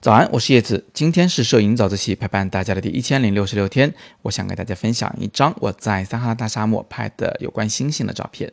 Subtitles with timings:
[0.00, 0.84] 早安，我是叶子。
[0.92, 3.94] 今天是摄影早自习陪伴大家的第一千零六十六天。
[4.22, 8.52] 我想给大家分享一张我在撒哈拉大沙漠拍的有关星星的照片。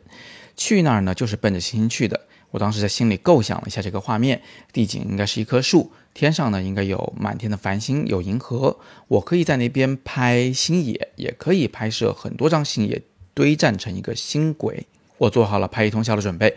[0.56, 2.20] 去那儿呢，就是奔着星星去的。
[2.52, 4.40] 我当时在心里构想了一下这个画面：
[4.72, 8.78] 地景应该是一棵树，天上呢应该有满天的繁星，有银河。
[9.08, 13.02] 我可以在那边拍星野，也可以拍摄很多张星野
[13.34, 14.86] 堆栈成一个星轨。
[15.18, 16.56] 我做好了拍一通宵的准备。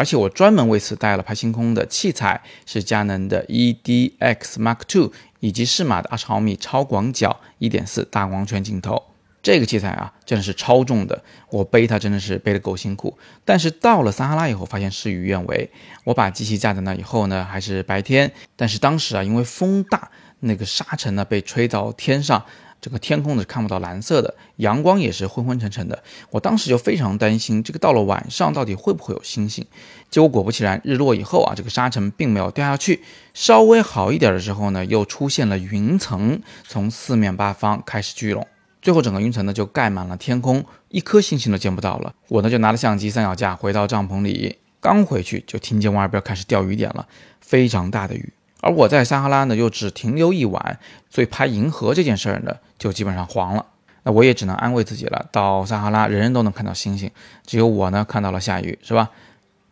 [0.00, 9.02] 而且我专门为此带了拍星空的器材，是佳能的 EDX Mark II 以及适马的二十毫米超广角1.4大光圈镜头。
[9.42, 13.18] 这个器材啊，真的是超重的，我背它真的是背得够辛苦。
[13.44, 15.70] 但是到了撒哈拉以后，发现事与愿违。
[16.04, 20.10] 我把机器架在那以后呢，还是白天，但是当时啊，因为风大，
[20.40, 22.42] 那个沙尘呢被吹到天上。
[22.80, 26.02] 这个天空呢是看不到蓝色的，阳光也是昏昏沉沉的。
[26.30, 29.66] 我当时就非常担心，这个到了晚上到底会不会有星星？
[30.08, 33.02] 结果果不其然，日落以后啊，这个沙尘并没有掉下去。
[33.34, 38.46] 稍微好一点的时候呢，又出现了云层，从四面八方开始聚拢，
[38.80, 42.14] 最后整个云层呢就盖满了天空，一颗星星都见不到了。
[42.28, 47.06] 我呢就拿着相机、三脚架回到帐篷里，刚回去就听见外边开始掉雨点了，
[47.40, 48.32] 非常大的雨。
[48.60, 53.64] 而我在撒哈拉呢，又只停留一晚，所以拍银河这件事儿呢，就基本上黄了。
[54.02, 57.10] 那我也只能安慰自己了，到撒哈拉人人都能看到星星，
[57.46, 59.10] 只有我呢看到了下雨，是吧？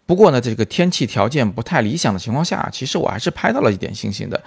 [0.05, 4.43] 不过呢，这个天气条件不太理想的情况下，其实我还是拍到了一点星星的。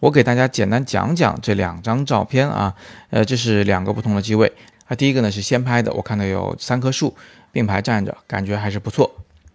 [0.00, 2.74] 我给大家简单讲讲这两张照片啊，
[3.08, 4.52] 呃，这是两个不同的机位
[4.86, 4.94] 啊。
[4.94, 7.16] 第一个呢是先拍的，我看到有三棵树
[7.50, 9.10] 并排站着，感觉还是不错。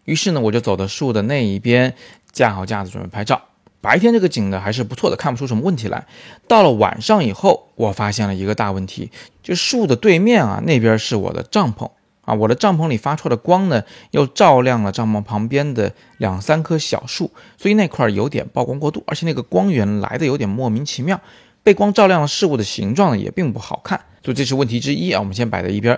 [0.06, 1.94] 于是呢，我就走到树的那一边，
[2.32, 3.40] 架好架子准备拍照。
[3.82, 6.06] 白天这个景呢还是不错的，看不出什么问题来。
[6.48, 9.10] 到了晚上以后，我发现了一个大问题，
[9.42, 11.90] 就树的对面啊，那边是我的帐篷
[12.22, 21.20] 啊，我的帐篷里发出的光呢，又照亮了帐篷旁边的两三棵小树，所以那块有点曝光过度，而且那个光源来的有点莫名其妙，
[21.64, 25.98] 被光照亮了事物的形状呢也并不好看，所以这是问题之一啊，我们先摆在一边。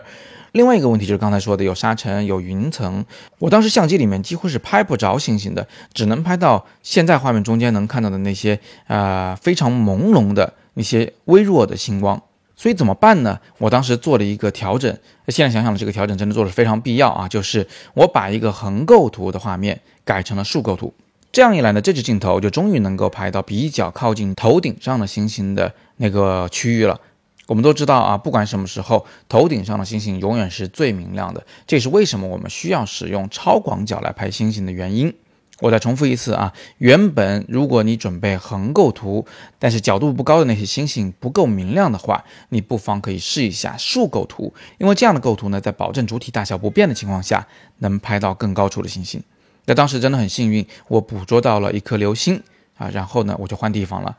[0.54, 3.04] 另外一个问题就是刚才说的有沙尘、有云层，
[3.40, 12.22] 我当时相机里面几乎是拍不着星星的，只能拍到现在画面中间能看到的那些啊非常朦胧的那些微弱的星光。
[12.56, 13.40] 所以怎么办呢？
[13.58, 14.96] 我当时做了一个调整，
[15.30, 20.94] 现在想想这个调整真的做的非常必要啊，就是我把一个横构图的画面改成了竖构图，
[21.32, 27.00] 这样一来呢，这支镜头就终于能够拍到比较靠近头顶上的星星的那个区域了。
[27.48, 31.46] 我们都知道啊，不管什么时候，头顶上的星星永远是最明亮的。
[31.68, 35.14] 这也是为什么我们需要使用超广角来拍星星的原因。
[35.60, 39.26] 我再重复一次啊，原本如果你准备横构图，
[39.60, 49.24] 但是角度不高的那些星星不够明亮的话，你不妨可以试一下竖构图，因为这样的构图呢，在保证主体大小不变的情况下，能拍到更高处的星星。
[49.66, 52.42] 那当时真的很幸运，我捕捉到了一颗流星
[52.78, 54.18] 啊，然后呢，我就换地方了。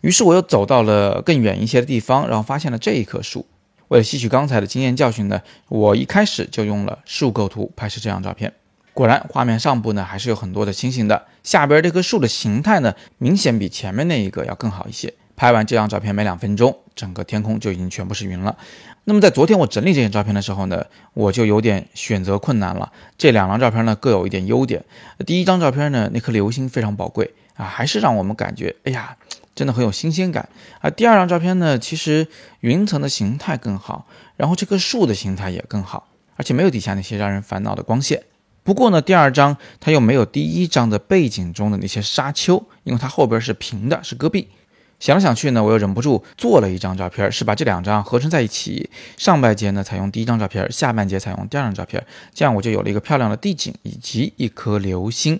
[0.00, 3.46] 于是我又走到了更远一些的地方，然后发现了这一棵树。
[3.88, 8.52] 为了吸取刚才的经验教训呢，我一开始就用了树构图拍摄这张照片。
[8.94, 15.12] 果然，画面上部呢还是有很多的星星的，下边这棵树的形态呢明显比前面那一个要更好一些。
[15.36, 18.58] 拍完这张照片没两分钟，整个天空就已经全部是云了。
[19.04, 20.84] 那么在昨天我整理这些照片的时候呢，
[21.14, 22.92] 我就有点选择困难了。
[23.16, 24.84] 这两张照片呢各有一点优点。
[25.24, 29.16] 第一张照片呢，那颗流星非常宝贵啊，还是让我们感觉，哎呀。
[29.52, 30.48] 真的很有新鲜感
[30.80, 32.28] 啊第二张照片呢，其实
[32.60, 34.06] 云层的形态更好，
[34.36, 38.22] 然后这棵树的形态也更好，而且没有底下那些让人烦恼的光线。
[38.62, 44.48] 不过呢，第二张它又没有第一张的背景中的那些沙丘，因为它后边是平的，是戈壁。
[44.98, 48.88] 想来想去呢，我又忍不住做了一张照片，是把这两张合成在一起，
[49.18, 55.38] 上半截呢采用第一张照片，下半截采用第二张照片，这样我就有了一个漂亮的地景以及一颗流星。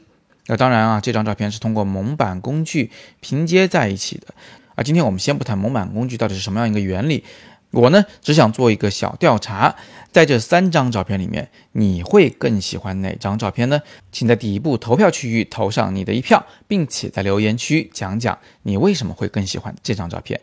[0.51, 2.91] 那当然啊，这张照片是通过蒙版工具
[3.21, 4.35] 拼接在一起的
[4.75, 4.83] 啊。
[4.83, 7.23] 今天我们先不谈蒙版工具到底是什么样一个原理，
[7.71, 9.77] 我呢只想做一个小调查，
[10.11, 13.81] 在这三张照片里面，你会更喜欢哪张照片呢？
[14.11, 20.41] 请在底部投票区域投上你的一票，并且在留言区讲讲你为什么会更喜欢这张照片。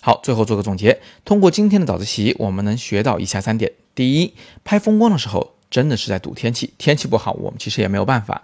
[0.00, 4.32] 好，最后做个总结，通过今天的早自习，我们能学到以下三点：第一，
[4.64, 8.42] 拍风光的时候真的是在赌天气，天气不好，我们其实也没有办法。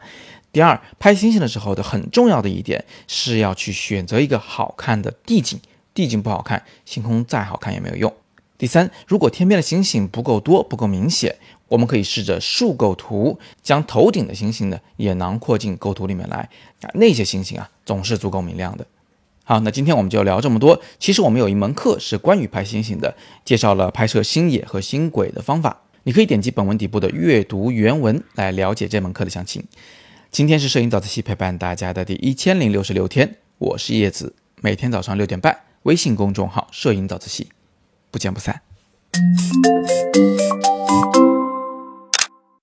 [0.52, 5.58] 第二，拍星星的时候的很重要的一点是要去选择一个好看的地景，
[5.94, 8.12] 地景不好看，星空再好看也没有用。
[8.58, 11.34] 第三，如果天边的星星不够多、不够明显，
[11.68, 16.46] 我们可以试着竖构图，将头顶的星星呢也囊括进构图里面来
[16.82, 18.86] 啊，那些星星啊总是足够明亮的。
[19.44, 20.78] 好，那今天我们就聊这么多。
[20.98, 29.64] 其实我们有一门课是关于拍星星的，介绍了拍摄星野和星轨的方法，你可以点击本文底部的阅读原文来了解这门课的详情。
[30.32, 37.50] 今天是摄影早自习陪伴大家的第一千零六十六天，我是叶子，每天早上六点半，微信公众号“摄影早自习”，
[38.10, 38.62] 不见不散。